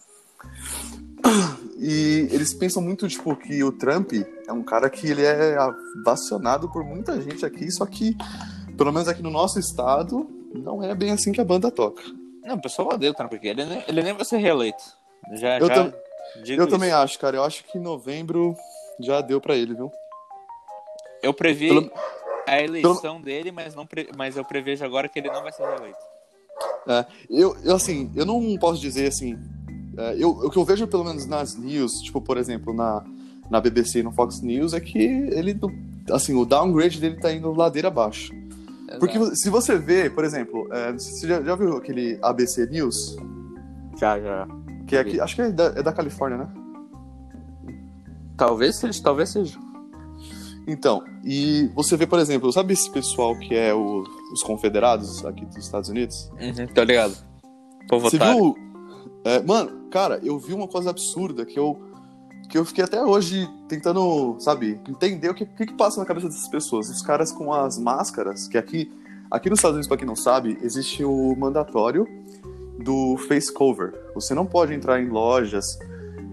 [1.86, 4.12] E eles pensam muito, tipo, que o Trump
[4.48, 5.54] é um cara que ele é
[6.02, 8.16] vacionado por muita gente aqui, só que,
[8.78, 12.02] pelo menos aqui no nosso estado, não é bem assim que a banda toca.
[12.42, 13.48] Não, o pessoal odeia o Trump aqui.
[13.48, 14.82] Ele, nem- ele nem vai ser reeleito.
[15.34, 15.92] Já, Eu já tam-
[16.48, 18.56] Eu também acho, cara, eu acho que em novembro
[19.00, 19.90] já deu pra ele, viu?
[21.22, 21.90] Eu previ Pelo-
[22.46, 25.64] a eleição dele, mas, não pre- mas eu prevejo agora que ele não vai ser
[25.66, 25.98] reeleito.
[26.88, 29.38] É, eu, eu, assim, eu não posso dizer assim.
[29.96, 33.02] É, eu, o que eu vejo, pelo menos nas news, tipo, por exemplo, na,
[33.50, 35.58] na BBC e no Fox News, é que ele,
[36.10, 38.32] assim, o downgrade dele tá indo ladeira abaixo.
[39.00, 39.36] Porque Exato.
[39.36, 43.16] se você vê, por exemplo, é, você já, já viu aquele ABC News?
[43.98, 44.46] Já, já.
[44.86, 46.48] Que é aqui, acho que é da, é da Califórnia, né?
[48.36, 49.58] Talvez seja, talvez seja.
[50.66, 54.02] Então, e você vê, por exemplo, sabe esse pessoal que é o-
[54.32, 56.30] os confederados aqui dos Estados Unidos?
[56.40, 57.14] Uhum, tô ligado.
[57.88, 58.38] Povo Você otário.
[58.40, 58.54] viu?
[59.24, 61.80] É, mano, cara, eu vi uma coisa absurda que eu
[62.48, 66.28] que eu fiquei até hoje tentando, sabe, entender o que, que, que passa na cabeça
[66.28, 66.90] dessas pessoas.
[66.90, 68.92] Os caras com as máscaras, que aqui,
[69.30, 72.06] aqui nos Estados Unidos, pra quem não sabe, existe o mandatório
[72.78, 73.94] do face cover.
[74.14, 75.78] Você não pode entrar em lojas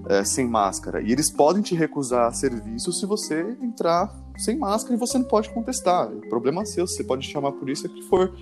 [0.10, 1.02] é, sem máscara.
[1.02, 5.50] E eles podem te recusar serviço se você entrar sem máscara e você não pode
[5.50, 6.12] contestar.
[6.12, 8.34] O problema é seu, você pode chamar a polícia que for,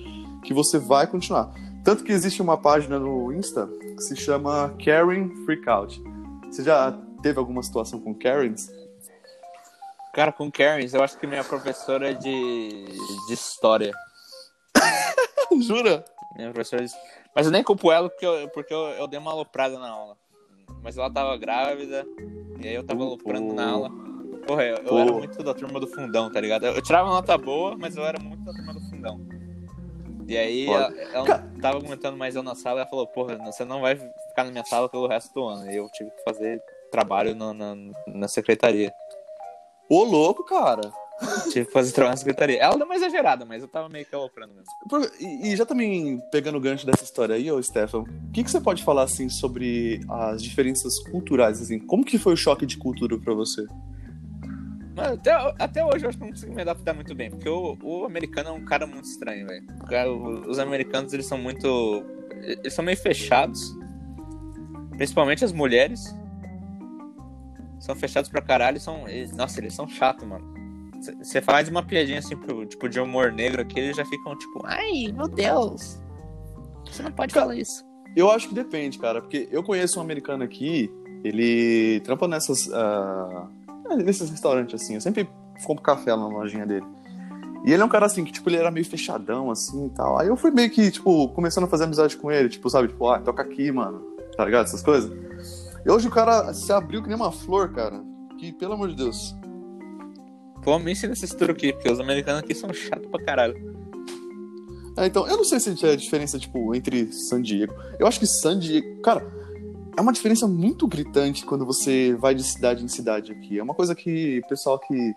[0.44, 1.54] que você vai continuar.
[1.84, 6.02] Tanto que existe uma página no Insta que se chama Karen Freakout.
[6.46, 8.70] Você já teve alguma situação com Karens?
[10.14, 12.86] Cara, com Karens, eu acho que minha professora de,
[13.28, 13.94] de história.
[15.62, 16.04] Jura?
[16.36, 16.92] Minha professora de...
[17.36, 20.18] Mas eu nem culpo ela porque, eu, porque eu, eu dei uma aloprada na aula.
[20.82, 22.06] Mas ela tava grávida,
[22.62, 23.90] e aí eu tava aloprando na aula.
[24.48, 26.66] Porra, eu, eu era muito da turma do fundão, tá ligado?
[26.66, 29.39] Eu, eu tirava nota boa, mas eu era muito da turma do fundão.
[30.30, 33.66] E aí ela, ela não tava aguentando mais eu na sala, ela falou, porra, você
[33.66, 35.72] não vai ficar na minha sala pelo resto do ano.
[35.72, 36.62] E eu tive que fazer
[36.92, 37.76] trabalho na, na,
[38.08, 38.94] na secretaria.
[39.90, 40.82] Ô, louco, cara.
[41.52, 42.62] Tive que fazer trabalho na secretaria.
[42.62, 45.12] Ela deu uma exagerada, mas eu tava meio que aloprando mesmo.
[45.20, 48.52] E, e já também pegando o gancho dessa história aí, ô Stefan, o que, que
[48.52, 51.60] você pode falar assim sobre as diferenças culturais?
[51.60, 53.66] Assim, como que foi o choque de cultura pra você?
[54.96, 57.78] Mas até, até hoje eu acho que não consigo me adaptar muito bem, porque o,
[57.82, 59.66] o americano é um cara muito estranho, velho.
[60.48, 62.04] Os americanos, eles são muito.
[62.42, 63.78] Eles são meio fechados.
[64.98, 66.14] Principalmente as mulheres.
[67.80, 69.06] São fechados pra caralho e são.
[69.36, 70.46] nossa, eles são chatos, mano.
[71.22, 74.62] você faz uma piadinha assim, pro, tipo, de humor negro aqui, eles já ficam tipo,
[74.66, 76.00] ai, meu Deus.
[76.92, 77.86] Você não pode falar isso.
[78.16, 80.92] Eu acho que depende, cara, porque eu conheço um americano aqui,
[81.24, 82.72] ele trampa nessas.
[82.74, 83.48] ah,
[83.98, 85.30] nesses restaurantes assim, eu sempre
[85.66, 86.86] compro café lá na lojinha dele.
[87.66, 90.18] E ele é um cara assim, que tipo, ele era meio fechadão, assim e tal.
[90.18, 93.08] Aí eu fui meio que, tipo, começando a fazer amizade com ele, tipo, sabe, tipo,
[93.08, 94.02] ah, toca aqui, mano.
[94.36, 94.66] Tá ligado?
[94.66, 95.12] Essas coisas.
[95.86, 98.02] E hoje o cara se abriu que nem uma flor, cara.
[98.38, 99.36] Que, pelo amor de Deus.
[100.64, 103.56] Pô, me ensina esses truques, porque os americanos aqui são chatos pra caralho.
[104.98, 107.74] É, então, eu não sei se é a diferença, tipo, entre San Diego.
[108.00, 109.02] Eu acho que San Diego.
[109.02, 109.26] Cara,
[110.00, 113.60] é uma diferença muito gritante quando você vai de cidade em cidade aqui.
[113.60, 115.14] É uma coisa que o pessoal que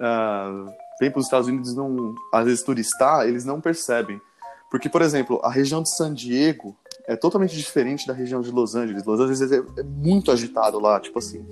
[0.00, 0.66] ah,
[1.00, 4.20] vem para os Estados Unidos, não, às vezes turistar, eles não percebem.
[4.70, 6.76] Porque, por exemplo, a região de San Diego
[7.08, 9.02] é totalmente diferente da região de Los Angeles.
[9.02, 11.44] Los Angeles é, é muito agitado lá, tipo assim.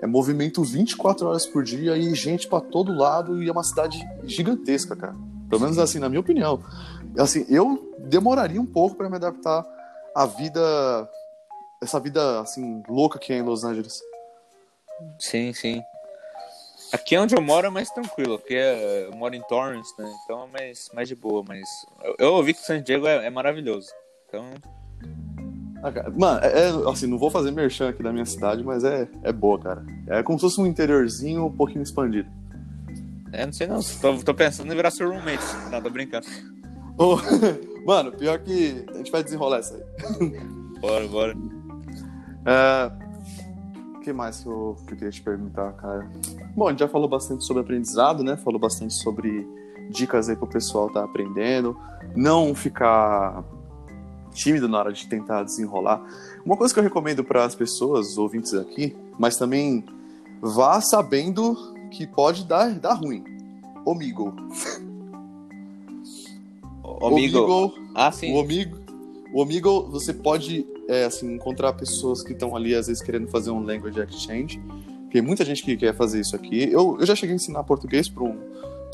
[0.00, 4.04] É movimento 24 horas por dia e gente pra todo lado e é uma cidade
[4.24, 5.14] gigantesca, cara.
[5.48, 6.60] Pelo menos assim, na minha opinião.
[7.16, 9.64] Assim, eu demoraria um pouco para me adaptar
[10.12, 11.08] à vida
[11.82, 14.00] essa vida assim louca que é em Los Angeles.
[15.18, 15.82] Sim, sim.
[16.92, 20.08] Aqui onde eu moro é mais tranquilo, porque é- eu moro em Torrance, né?
[20.24, 21.68] Então é mais, mais de boa, mas
[22.04, 23.88] eu, eu ouvi que San Diego é, é maravilhoso.
[24.28, 24.44] Então,
[25.82, 28.84] Ah, cara, Mano, é, é, assim, não vou fazer merchan aqui da minha cidade, mas
[28.84, 29.84] é, é boa, cara.
[30.06, 32.30] É como se fosse um interiorzinho um pouquinho expandido.
[33.32, 35.44] é, não sei não, tô, tô pensando em virar seu roommate.
[35.70, 36.26] Não, tô brincando.
[36.96, 37.16] Ô,
[37.84, 40.30] Mano, pior que a gente vai desenrolar essa aí.
[40.80, 41.34] Bora, bora.
[42.44, 42.90] É,
[43.96, 46.10] O que mais que eu, que eu queria te perguntar, cara?
[46.54, 48.36] Bom, a gente já falou bastante sobre aprendizado, né?
[48.36, 49.46] Falou bastante sobre
[49.90, 51.76] dicas aí pro pessoal tá aprendendo.
[52.14, 53.44] Não ficar
[54.32, 56.02] tímido na hora de tentar desenrolar.
[56.44, 59.84] Uma coisa que eu recomendo para as pessoas, os ouvintes aqui, mas também
[60.40, 61.56] vá sabendo
[61.90, 63.24] que pode dar, dar ruim.
[63.86, 64.34] Omigo.
[66.82, 67.74] Ô, Amigo.
[67.94, 68.34] Ah, sim.
[68.34, 68.76] O Omigo,
[69.32, 73.50] o Omigo, você pode é, assim, encontrar pessoas que estão ali, às vezes, querendo fazer
[73.50, 74.62] um language exchange.
[75.10, 76.70] Tem muita gente que quer fazer isso aqui.
[76.70, 78.36] Eu, eu já cheguei a ensinar português para um,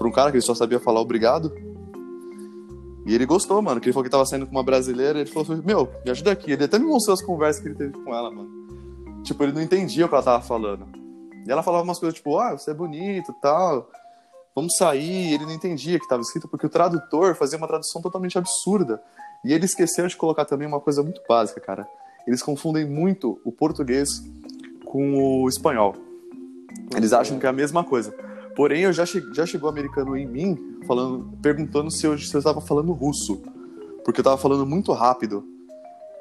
[0.03, 1.53] um cara que ele só sabia falar obrigado.
[3.07, 5.21] E ele gostou, mano, que ele falou que tava saindo com uma brasileira.
[5.21, 6.53] Ele falou, meu, me ajuda aqui.
[6.53, 8.51] Ele até me mostrou as conversas que ele teve com ela, mano.
[9.23, 10.87] Tipo, ele não entendia o que ela tava falando.
[11.47, 13.89] E ela falava umas coisas tipo, ah, você é bonito tal.
[14.55, 15.31] Vamos sair.
[15.31, 18.37] E ele não entendia o que tava escrito, porque o tradutor fazia uma tradução totalmente
[18.37, 19.03] absurda.
[19.45, 21.89] E ele esqueceu de colocar também uma coisa muito básica, cara.
[22.27, 24.09] Eles confundem muito o português
[24.85, 25.95] com o espanhol.
[26.95, 28.13] Eles acham que é a mesma coisa.
[28.55, 32.39] Porém, eu já, che já chegou americano em mim falando, perguntando se eu, se eu
[32.39, 33.43] estava falando russo.
[34.05, 35.45] Porque eu estava falando muito rápido.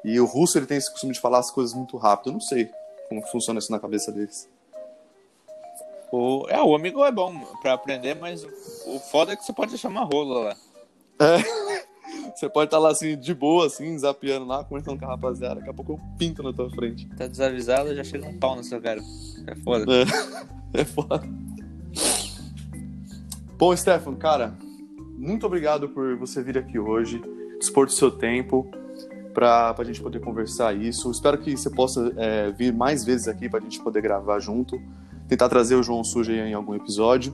[0.03, 2.29] E o russo ele tem esse costume de falar as coisas muito rápido.
[2.29, 2.69] Eu não sei
[3.09, 4.47] como funciona isso na cabeça deles.
[6.11, 9.71] O, é, o amigo é bom pra aprender, mas o, foda é que você pode
[9.71, 10.55] deixar uma rola lá.
[12.35, 15.55] Você pode estar lá assim, de boa, assim, zapeando lá, conversando com a rapaziada.
[15.55, 17.07] Daqui a pouco eu pinto na tua frente.
[17.17, 19.01] Tá desavisado, já chega um pau na sua cara.
[19.47, 19.85] É foda.
[20.73, 21.21] É, é foda.
[23.57, 24.55] Bom, Stefano, cara,
[25.17, 27.21] muito obrigado por você vir aqui hoje,
[27.59, 28.69] dispor do seu tempo
[29.33, 31.11] para a gente poder conversar isso.
[31.11, 34.81] Espero que você possa é, vir mais vezes aqui para a gente poder gravar junto,
[35.27, 37.33] tentar trazer o João Suja aí em algum episódio.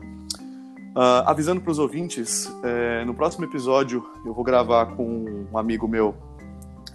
[0.97, 5.89] Ah, avisando para os ouvintes, é, no próximo episódio eu vou gravar com um amigo
[5.89, 6.15] meu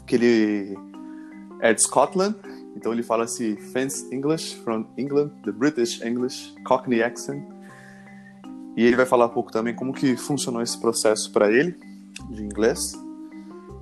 [0.07, 0.75] que ele
[1.61, 2.35] é de Scotland,
[2.75, 7.45] então ele fala esse Fence English from England, the British English, Cockney accent.
[8.75, 11.77] E ele vai falar um pouco também como que funcionou esse processo para ele
[12.31, 12.81] de inglês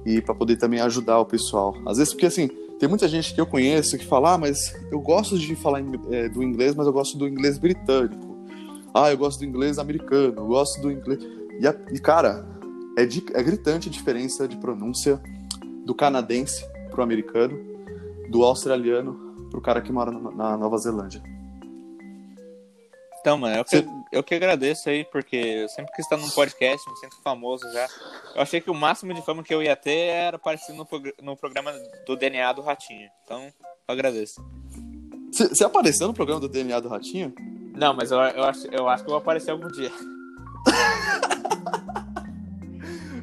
[0.05, 1.77] e para poder também ajudar o pessoal.
[1.87, 2.49] Às vezes porque assim,
[2.81, 6.29] tem muita gente que eu conheço que fala: "Ah, mas eu gosto de falar é,
[6.29, 8.28] do inglês, mas eu gosto do inglês britânico.
[8.95, 11.20] Ah, eu gosto do inglês americano, eu gosto do inglês".
[11.61, 12.45] E, a- e, cara,
[12.97, 15.20] é, de- é gritante a diferença de pronúncia
[15.84, 17.59] do canadense pro americano,
[18.30, 21.22] do australiano pro cara que mora na, na Nova Zelândia.
[23.20, 26.89] Então, mano, eu que, Você- eu que agradeço aí, porque sempre quis estar num podcast,
[26.89, 27.86] me sinto famoso já.
[28.34, 30.86] Eu achei que o máximo de fama que eu ia ter era aparecer no,
[31.22, 31.72] no programa
[32.07, 33.09] do DNA do Ratinho.
[33.24, 33.53] Então, eu
[33.93, 34.41] agradeço.
[35.32, 37.34] Você apareceu no programa do DNA do Ratinho?
[37.79, 39.91] Não, mas eu, eu, acho, eu acho que eu vou aparecer algum dia.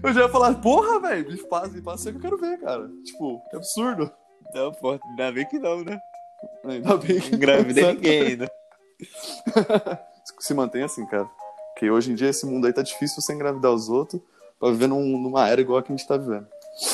[0.02, 2.90] Eu já ia falar, porra, velho, me passa, me passa que eu quero ver, cara.
[3.04, 4.12] Tipo, que absurdo.
[4.54, 6.00] Não, pô, ainda bem que não, né?
[6.64, 8.52] Ainda bem que Não engravidei ninguém ainda.
[10.40, 11.28] Se mantém assim, cara.
[11.74, 14.22] Porque hoje em dia esse mundo aí tá difícil você engravidar os outros
[14.60, 16.48] pra viver num- numa era igual a que a gente tá vivendo.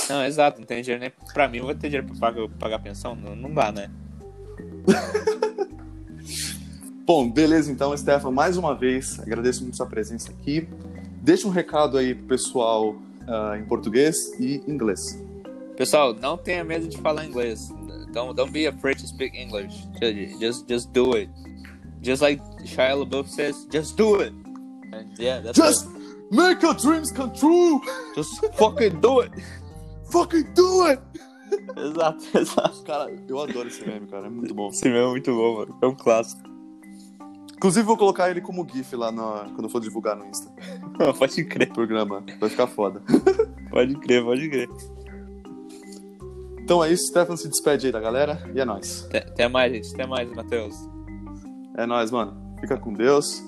[0.09, 2.79] Não, exato, não tem dinheiro nem pra mim, eu vou ter dinheiro pra pagar, pagar
[2.79, 3.15] pensão?
[3.15, 3.89] Não, não dá, né?
[7.05, 10.67] Bom, beleza então, Stefan, mais uma vez, agradeço muito sua presença aqui.
[11.21, 15.21] Deixa um recado aí pro pessoal uh, em português e inglês.
[15.75, 17.69] Pessoal, não tenha medo de falar inglês.
[18.13, 19.87] Don't don't be afraid to speak English.
[20.39, 21.29] Just just do it.
[22.03, 24.33] Just like Shia LaBeouf says, just do it.
[24.91, 26.31] And yeah, that's Just it.
[26.31, 27.81] make your dreams come true!
[28.15, 29.31] just fucking do it.
[30.11, 30.99] Fucking do it!
[31.77, 32.83] Exato, exato.
[32.83, 34.69] Cara, eu adoro esse meme, cara, é muito bom.
[34.69, 35.77] Esse mesmo é muito bom, mano.
[35.81, 36.41] É um clássico.
[37.61, 39.13] Inclusive, vou colocar ele como GIF lá
[39.55, 40.49] quando for divulgar no Insta.
[41.19, 41.71] pode crer.
[41.71, 42.23] Programa.
[42.39, 43.03] Vai ficar foda.
[43.69, 44.67] pode crer, pode crer.
[46.59, 47.05] Então é isso.
[47.05, 49.07] Stefan se despede aí da galera e é nóis.
[49.13, 49.93] Até mais, gente.
[49.93, 50.75] Até mais, Matheus.
[51.77, 52.35] É nóis, mano.
[52.59, 53.43] Fica com Deus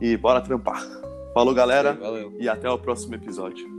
[0.00, 0.82] e bora trampar.
[1.34, 1.92] Falou, galera.
[1.92, 2.34] Valeu.
[2.40, 3.74] E até o próximo episódio.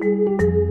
[0.00, 0.69] thank you